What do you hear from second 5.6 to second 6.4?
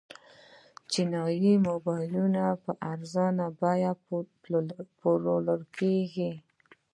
کیږي.